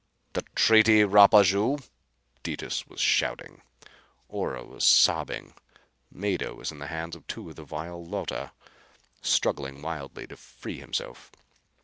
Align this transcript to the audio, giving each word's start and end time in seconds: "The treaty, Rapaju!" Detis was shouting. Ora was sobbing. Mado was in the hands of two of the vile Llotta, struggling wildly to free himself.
"The 0.33 0.41
treaty, 0.55 1.03
Rapaju!" 1.03 1.87
Detis 2.43 2.87
was 2.87 2.99
shouting. 2.99 3.61
Ora 4.29 4.65
was 4.65 4.83
sobbing. 4.83 5.53
Mado 6.09 6.55
was 6.55 6.71
in 6.71 6.79
the 6.79 6.87
hands 6.87 7.15
of 7.15 7.27
two 7.27 7.51
of 7.51 7.55
the 7.55 7.63
vile 7.65 8.03
Llotta, 8.03 8.51
struggling 9.21 9.83
wildly 9.83 10.25
to 10.25 10.37
free 10.37 10.79
himself. 10.79 11.31